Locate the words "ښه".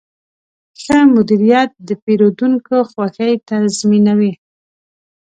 0.81-0.97